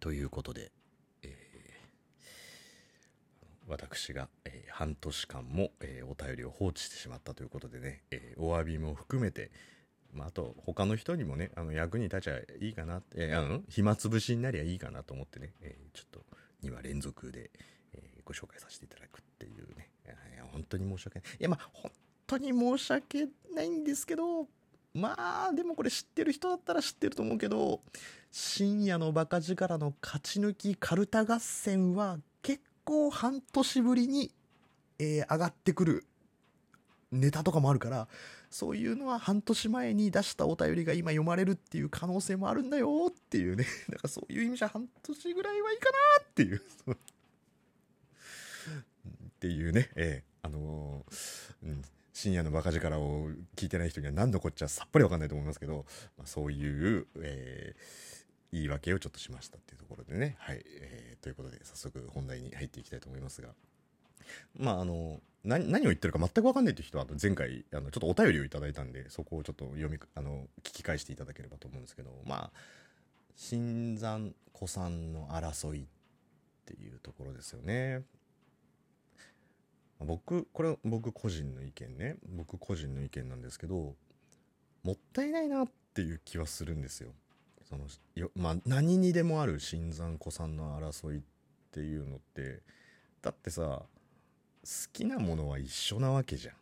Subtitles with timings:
[0.00, 0.72] ということで、
[1.22, 1.60] えー
[3.68, 9.50] 私が、えー半年間も、えーお便りを放置してしまったということでね、えお詫びも含めて、
[10.12, 16.20] まあ、あと他の人にもねあの役に立ちゃいいかな、えーうん、暇つぶしになりゃいいかなと思ってね、えちょっと
[16.64, 17.50] 2話連続で、
[17.92, 19.90] えご紹介させていただくっていうね。
[20.06, 20.10] い
[20.52, 21.28] 本当に申し訳ない。
[21.38, 21.92] いやまあ本
[22.26, 24.48] 当に申し訳ないんですけど
[24.94, 27.80] まあでもこれ知ってる人だったら知ってると思うけど
[28.32, 34.32] 深夜のバカ力の勝ち抜きカルタ合戦は結構半年ぶりに、
[34.98, 36.06] えー上がってくる
[37.12, 38.08] ネタとかもあるから
[38.50, 43.64] そういうのは半年前に出したお便りが今読まれるっていう可能性もあるんだよっていうね。
[43.90, 46.62] だからそういう意味じゃ半年ぐらいはいいかなっていう。
[46.90, 46.94] っ
[49.40, 49.90] ていうね。
[49.94, 51.82] えーあのーうん。
[52.12, 55.86] 深夜のバカ力を聞いてない人には何のこっちゃさっぱりわかんないと思いますけど、
[56.18, 58.20] まあ、そういう、えー
[58.52, 60.36] 言い訳をちょっとしましたっていうところでね。
[60.38, 60.62] はい。
[60.66, 63.50] えーということで、早速本題に入っていきたいと思いますが。
[64.56, 72.50] まあ、あの、何何を言ってるか全くわかんないっていう人は、前回、あの、ちょっとお便りをいただいたんで、そこをちょっと読み、あの、聞き返していただければと思うんですけど、まあ、
[73.36, 75.86] 新山子さんの争いっ
[76.66, 78.02] ていうところですよね。
[80.04, 82.16] 僕、これ僕個人の意見ね。
[82.28, 83.94] 僕個人の意見なんですけど、
[84.82, 87.12] もったいないなっていう気はするんですよ。
[87.70, 87.84] その
[88.16, 91.22] よまあ何にでもある新山子さんの争いっ
[91.70, 92.62] ていうのって
[93.22, 93.86] だってさ好
[94.92, 96.54] きなものは一緒なわけじゃん。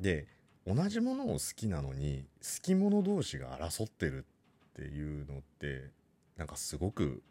[0.00, 0.28] で
[0.66, 4.24] 同じものを好きなのに好き者同士が争ってる
[4.70, 5.90] っていうのって
[6.36, 7.22] なんかすごく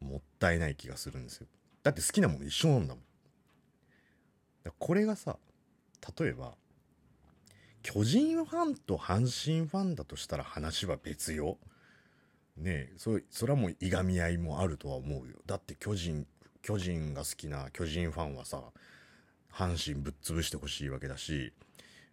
[0.00, 1.46] もったいない気がするんですよ。
[1.82, 3.04] だって好きなもの一緒なんだもん。
[4.78, 5.38] これがさ
[6.18, 6.54] 例えば
[7.82, 11.56] 巨人ファンと阪神ファンだとしたら話は別よ。
[12.56, 15.36] ねえ、そそれはもういがみ合いもあるとは思うよ。
[15.46, 16.26] だって巨人、
[16.60, 18.62] 巨人が好きな巨人ファンはさ、
[19.50, 21.54] 阪神ぶっ潰してほしいわけだし、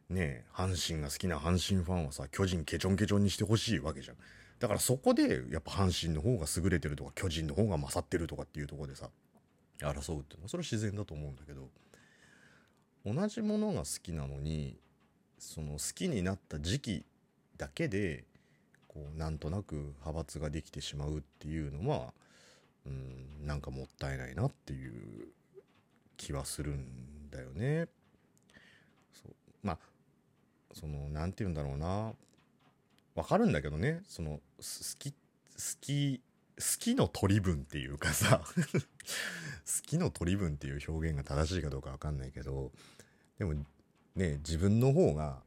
[0.09, 4.17] ねえ、阪神が好きな阪神ファンはさ、巨人ケチョンケチョンにしてほしいわけじゃん。
[4.59, 9.09] だからそこで、やっぱ阪神の方が優れてるとか、巨人の方が勝ってるとかっていうところでさ、
[9.79, 11.69] 争うっていうのは、それは自然だと思うんだけど、
[13.13, 14.77] 同じものが好きなのに、
[15.39, 17.05] その好きになった時期
[17.57, 18.25] だけで
[18.87, 22.13] こうなんとなく派閥ができてしまうっていうのは
[22.85, 25.27] うんなんかもったいないなっていう
[26.15, 27.87] 気はするんだよね。
[29.13, 29.33] そう。
[29.61, 29.77] まあ
[30.73, 32.13] その何て言うんだろうな。
[33.15, 34.01] わかるんだけどね。
[34.07, 34.63] その好
[34.99, 35.17] き好
[35.81, 36.21] き
[36.57, 38.41] 好きの取り分っていうかさ。
[39.67, 42.71] 好きの取り分っていう表現が正しいかどうかわかんないけど
[43.37, 43.53] でも
[44.15, 45.37] ね自分の方が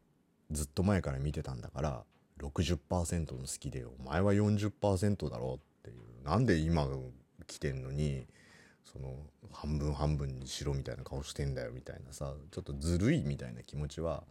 [0.50, 2.02] ずっと前から見てたんだから
[2.40, 6.88] 60%の好きでお前は40%だろうっていうなんで今
[7.46, 8.26] 来てんのに
[8.84, 9.14] その
[9.52, 14.24] 半分半分にしろみたいな顔してんだよみたいなさちょっとずるいみたいな気持ちは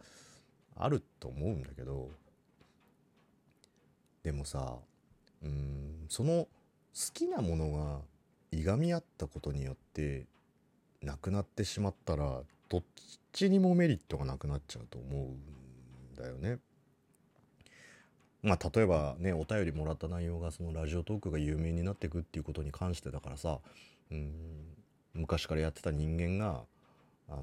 [0.76, 2.10] あると思うんだけど
[4.22, 4.76] でもさ
[5.42, 6.48] うんその好
[7.14, 8.00] きなものが
[8.52, 10.26] いがみ合ったことによって
[11.02, 12.82] なくなってしまったらどっ
[13.32, 16.58] ちにもメリットがなくなっちゃうと思うんだよね。
[18.42, 23.58] まあ例えばねお便りもらった内容がそのラジオトークが有名になっていくっていうことに関してだからさ
[24.10, 24.32] うん
[25.12, 26.62] 昔からやってた人間が
[27.28, 27.42] あの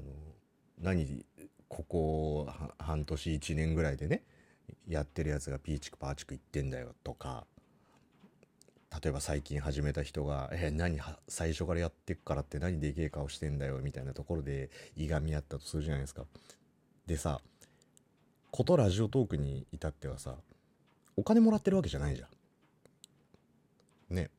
[0.80, 1.24] 何
[1.68, 4.24] ここ半年1年ぐらいでね
[4.88, 7.46] やってるやつがピーチクパーチク言ってんだよとか
[9.02, 10.98] 例えば最近始めた人が「え何
[11.28, 16.26] 最初からやってっからって何でけえ顔してんだよ」みたいなところでいがみ合ったとするじゃないですか。
[17.06, 17.40] でさ
[18.50, 20.36] ことラジオトークに至ってはさ
[21.16, 22.26] お金もらってるわけじゃないじゃ
[24.10, 24.14] ん。
[24.14, 24.30] ね。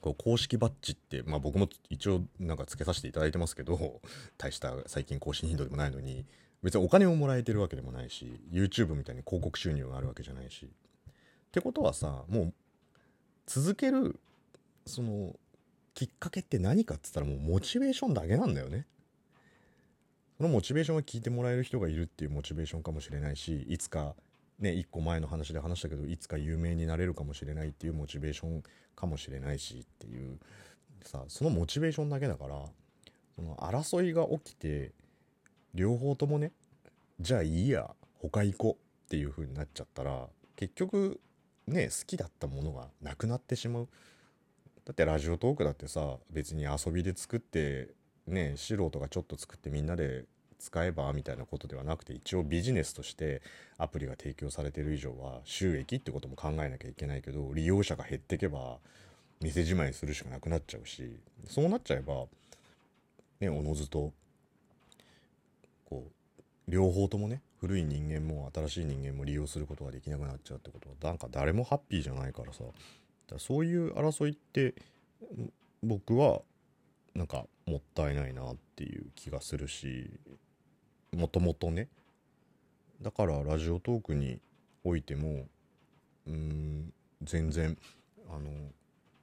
[0.00, 4.00] こう公式バッジって、まあ僕も一応なんかつけさせていただいてますけど、
[4.38, 6.24] 大した最近更新頻度でもないのに、
[6.62, 10.66] 別にお金をもらえてるわけでもないし、YouTube みたいに広告収入があるわけじゃないし。
[10.66, 12.54] ってことはさ、もう
[13.48, 14.20] 続ける、
[14.84, 15.34] その、
[15.94, 18.86] きっかけって何かっつったらもうモチベーションだけなんだよね。
[20.36, 24.14] そのモチベーションは聞いてもらえる人がいるっていうモチベーションかもしれないし、いつか
[24.58, 28.62] ね、一個前の話で話したけど、いつか有名になれるかもしれないっていうモチベーション
[28.94, 30.38] かもしれないしっていう、
[31.02, 32.62] さ、そのモチベーションだけだから、
[33.34, 34.92] その争いが起きて、
[35.74, 36.52] 両方ともね、
[37.18, 41.20] じゃあいいや、他行こうっていう風になっちゃったら、結局、
[41.68, 43.88] ね、好きだったものがなくなってしまう。
[44.84, 47.88] だってラジオトークだってさ、別に遊びで作って、
[48.26, 50.24] ね、素人がちょっと作ってみんなで
[50.58, 53.42] 使えばみたいなことではなくて一応ビジネスとして
[53.78, 58.78] アプリが提供されてる以上は収益ってことも考えなきゃいけないけど利用者が減ってけば
[59.40, 61.16] 店じまいするしかなくなっちゃうし
[61.46, 62.24] そうなっちゃえば
[63.40, 64.12] ねおのずと
[65.84, 72.64] こう両方ともね古い人間も新しい人間も利用することができなくなっちゃうってことはなんか誰もハッピーじゃないからさ。
[73.28, 74.74] だそういう争いって
[75.82, 76.40] 僕は
[77.14, 80.10] なんかもったいないなっていう気がするし
[81.14, 81.88] もともとね。
[83.02, 84.40] だからラジオトークに
[84.84, 85.46] おいても
[86.26, 87.76] うん全然
[88.28, 88.50] あの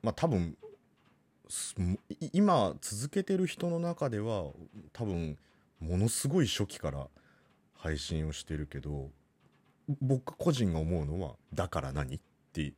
[0.01, 0.57] まあ多分
[2.33, 4.45] 今続けてる人の中では
[4.93, 5.37] 多分
[5.79, 7.07] ものすごい初期から
[7.85, 9.11] 配信をしてるけど
[10.01, 12.19] 僕個人が思うのはだから何っ
[12.51, 12.73] て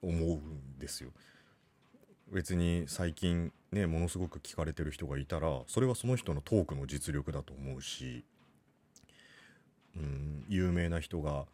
[0.00, 1.10] 思うんですよ。
[2.30, 8.24] 別に最近ねものすごく聞かれてる人がいたらそれはその人のトークの実力だと思うし、
[9.96, 11.46] うん、有名な人が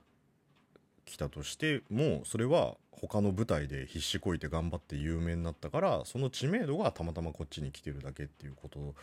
[1.07, 8.95] 来たとしてもそれは他の舞台で必死こいて頑張って有名になったからその知名度がたまたまこっちに来てるだけっていうこと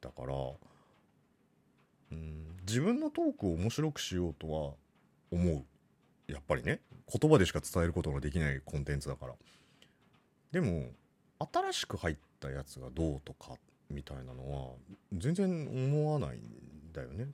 [0.00, 0.34] だから、
[2.12, 4.72] うん、自分のトークを面白くしようとは
[5.30, 5.64] 思う。
[6.32, 6.80] やっぱりね。
[7.12, 9.34] 言葉でしか伝えることができないコンテンツだから。
[10.52, 10.90] でも
[11.52, 13.56] 新しく入ったやつがどうとか
[13.90, 14.70] みたいなのは
[15.12, 16.40] 全然思わないん
[16.92, 17.28] だよね。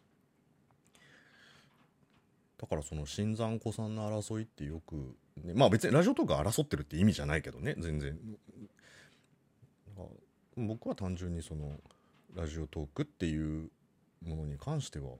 [2.59, 8.19] だからその新参子さんの争いってよく、ね、まあ別にラジオトーク争ってるって意味じゃないけどね全然。
[10.57, 11.79] 僕は単純にその
[12.35, 13.71] ラジオトークっていう
[14.25, 15.13] ものに関しては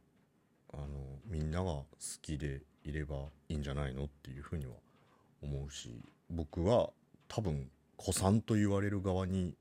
[0.73, 0.87] あの
[1.27, 1.87] みんなが好
[2.23, 3.17] きでいれば
[3.49, 4.73] いいんじゃないのっていうふうには
[5.43, 6.91] 思うし僕は
[7.29, 9.55] 多分子さんと言われる側に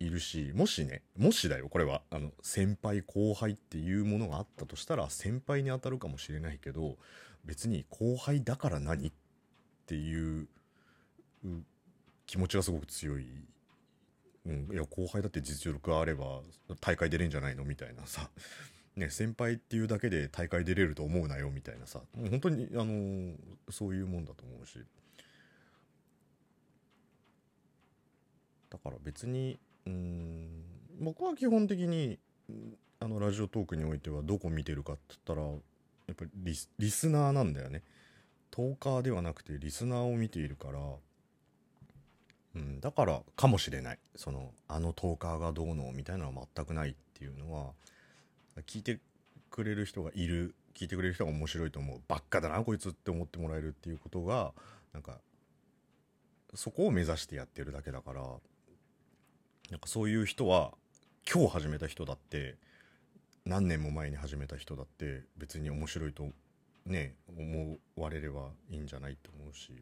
[0.00, 2.02] いるしもしねもしだよこれは。
[2.10, 6.96] あの先輩後輩っていうものがあったとしたら先輩に当たるかもしれないけど
[7.44, 9.12] 別に後輩だから何っ
[9.86, 10.48] ていう
[12.26, 13.26] 気持ちがすごく強い、
[14.46, 16.40] うん、いや後輩だって実力があれば
[16.80, 17.64] 大会出れんじゃないの？
[17.64, 18.28] みたいなさ、
[18.96, 22.02] ね、先輩っていうだけで大会出れると思うなよみたいなさ。
[22.14, 23.36] もう本当にあのー、
[23.70, 24.78] そういうもんだと思うし。
[28.70, 30.64] だから別にうん
[31.00, 32.18] 僕は基本的に
[33.00, 37.82] あのラジオトークにおいてはどこ見てるかって言ったらやっぱりリスナーなんだよね。
[38.50, 40.78] トーカーではなくてリスナーを見ているから、
[42.84, 43.98] だからかもしれない。
[44.14, 47.70] そのあのトーカーがどうのみたいなのは全くないっていうのは
[48.66, 49.00] 聞いて
[49.50, 54.52] くれる人がいる聞いてくれる人が面白いと思うばっかだなこいつって思ってもらえるっていうことが
[54.92, 55.16] なんか
[56.52, 58.20] そこを目指してやってるだけだから
[59.70, 60.72] なんかそういう人は
[61.26, 62.56] 今日始めた人だって
[63.46, 66.28] 何年も前に始めた人だって別に面白いと
[66.84, 69.72] ね思われればいいんじゃないと思うし。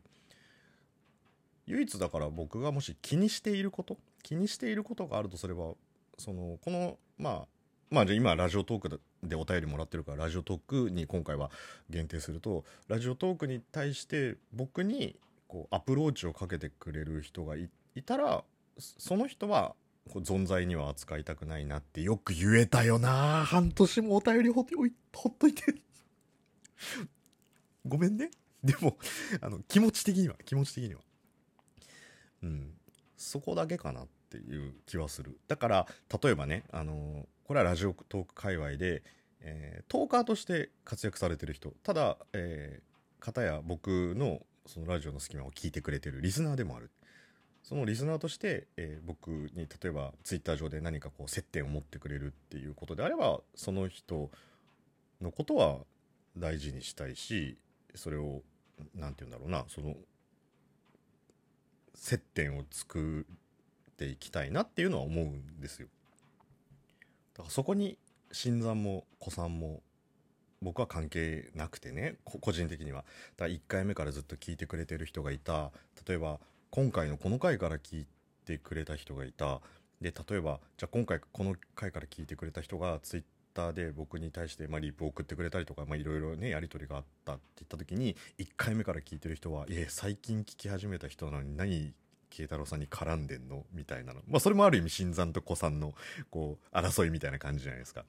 [1.66, 5.72] 唯一だから僕がもし気にしていること気にしていることがあるとすれば
[6.18, 7.46] そのこのまあ
[7.90, 11.50] まあじゃ今ラジオトークでお便りもらってるからラジオトークに今回は
[11.90, 15.16] 限定するとラジオトークに対して僕に
[15.46, 17.68] こうアプローチをかけてくれる人がい
[18.04, 18.44] たら
[18.78, 19.74] その人は
[20.08, 23.44] 存在には扱いたくないなってよく言えたよな。
[23.44, 24.66] 半年もお便りほ
[25.14, 25.62] ほっといて
[27.86, 28.30] ごめんね。
[28.64, 28.96] でも
[29.40, 31.00] あの気持ち的には気持ち的には。
[32.42, 32.74] うん。
[33.16, 35.38] そこだけかなっていう気はする。
[35.48, 35.86] だから
[36.22, 39.02] 例えばねあのこれはラジオトーク界隈で、
[39.40, 41.72] えー、トーカーとして活躍されてる人。
[41.82, 46.90] ただ、えー、方や僕のそのラジオの隙間を聞いてくれてるリスナーでもある。
[47.62, 54.30] そのリスナーとして、えー、僕に例えばツイッター上で何かこう接点を持ってくれるっていうことであればその人
[55.20, 55.78] のことは
[56.36, 57.56] 大事にしたいし
[57.94, 58.42] それを
[58.94, 59.94] 何て言うんだろうなその
[61.94, 63.26] 接点を作
[63.92, 65.88] っていきたいなっていうのは思うんですよ。
[67.34, 67.98] だからそこに
[68.32, 69.82] 新参も子さんも
[70.60, 73.04] 僕は関係なくてね個人的には。
[73.36, 75.72] だから1回目からずっと聞いてくれてる人がいた。
[76.06, 78.06] 例えば今回のこの回から聞い
[78.44, 79.60] てくれた人がいた。
[80.00, 83.22] で例えばじゃあ今回この回から聞いてくれた人がツイッ
[83.52, 91.94] ターで僕に対して、まあ、リプを送ってくれたりとかいろいろねやり取りがあったって言った時に1回目から聞いてる人は「いえ最近聞き始めた人なのに何
[92.30, 95.94] 慶太郎さんに絡んでんの?」みたいなのまあそれもある意味新参と古参の
[96.30, 98.04] こう争いみたいな感じじゃないですか。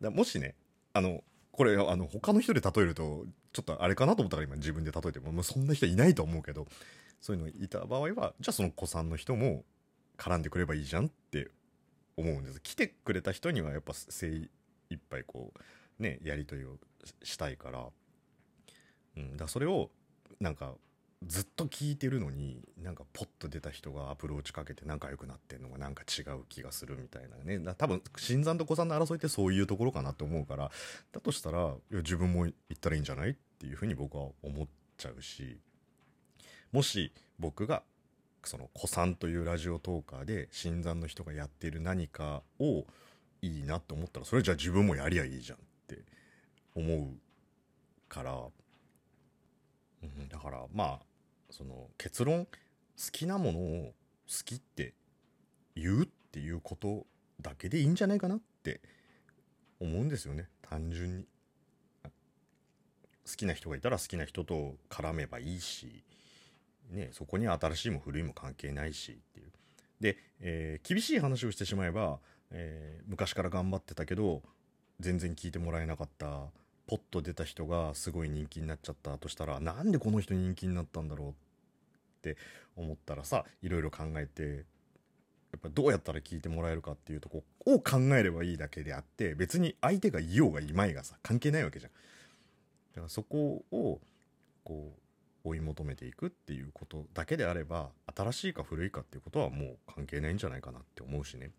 [0.00, 0.54] だもしね
[0.92, 6.66] あのこれあの他の人で例えるとちょっとあれかなと思ったから今自分で例えてももうそんな人いないと思うけど
[7.20, 9.64] そういうのいた場合はじゃあその子さんの人も
[10.16, 11.50] 絡んでくればいいじゃんって
[12.16, 12.60] 思うんです。
[12.60, 14.48] 来てくれた人にはやっぱ精
[14.90, 15.52] 一杯こ
[15.98, 16.76] うねやり取りを
[17.22, 17.86] したいから、
[19.16, 19.90] うん、だそれを
[20.40, 20.74] なんか
[21.26, 27.74] ずっと聞いてるのになんかポッと出た人がアプローチかけて仲良くなってんのがなんか違う気がするみたいなね。
[27.76, 30.70] 多分新参と古参の争いってそういうところかなって思うから
[31.12, 33.30] だとしたらいや自分も行ったらいいんじゃない？
[33.30, 35.58] っていうふうに僕は思っちゃうし
[36.72, 37.82] もし僕が
[38.48, 42.84] その古参というラジオトーカーで新参の人がやっている何かを
[43.42, 45.98] いいなって思ったらそれじゃあ自分もやりゃいいじゃんって
[46.74, 47.08] 思う
[48.08, 48.36] から、
[50.02, 50.98] うん、だからまあ
[51.50, 52.50] その結論好
[53.12, 53.92] きなものを
[54.28, 54.94] 好きって
[55.74, 57.06] 言うっていうこと
[57.40, 58.80] だけでいいんじゃないかなって
[59.80, 60.48] 思うんですよね。
[60.62, 61.26] 単純に。
[63.26, 66.02] 好きな人がいたら好きな人と絡めばいいし、
[66.90, 69.46] ね、そこに新しいも古いも関係ないしっていう
[70.00, 72.18] で、えー厳しい話をしてしまえば、
[72.50, 74.42] えー昔から頑張ってたけど
[75.00, 76.26] 全然聞いてもらえなかった
[76.86, 81.32] ポッと出た人がすごい人気になっちゃったとしたらなんでこの人人気になったんだろうっ
[82.22, 82.36] て
[82.76, 84.64] 思ったらさいろいろ考えて
[85.52, 91.92] やっぱどうやったら聞いてもらえるかっていうとこを考えればいいだけであって別に相手がいようがいまいがさ関係ないわけじゃん。
[91.92, 94.00] だからそこを
[94.64, 95.00] こう
[95.44, 101.50] 追い求めていくっていうことだけであれば新しいか古いかっていうことはもう関係ないんじゃないかなって思うしね。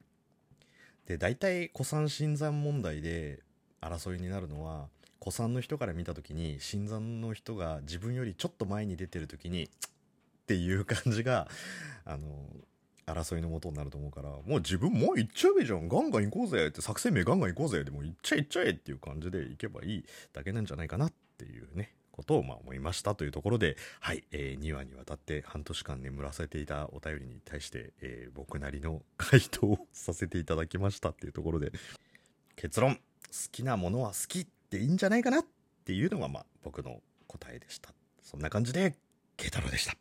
[1.05, 3.41] で大体古参新参問題で
[3.81, 4.87] 争いになるのは
[5.19, 9.69] 古参の人から見た時に新参の人が自分よりちょっと前に出てる時に
[10.43, 11.47] 「っていう感じが
[12.05, 12.27] あの
[13.05, 31.71] 争いのもとになると思うからもう自分もう行っちゃえばいいじゃんガンガン行こうぜって作戦名ガンガン行こうぜでも行っちゃえ行っちゃえっていう感じで行けばいいだけなんじゃないかなっていうねことをまあ思いましたというところではい、え2話にわたって半年間眠らせていたお便りに対して、えー僕なりの回答をさせていただきましたっていうところで
[32.55, 32.99] 結論好
[33.51, 35.45] きなものは好きっていいんじゃないかなっ
[35.85, 37.93] ていうのがまあ僕の答えでした。
[38.21, 38.95] そんな感じで
[39.37, 40.00] 慶太郎でした。